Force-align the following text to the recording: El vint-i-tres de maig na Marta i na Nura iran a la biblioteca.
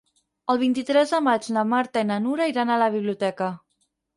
El 0.53 0.59
vint-i-tres 0.61 1.13
de 1.17 1.19
maig 1.27 1.49
na 1.57 1.65
Marta 1.75 2.05
i 2.05 2.09
na 2.13 2.19
Nura 2.27 2.51
iran 2.55 2.73
a 2.73 2.79
la 2.85 2.89
biblioteca. 2.99 3.55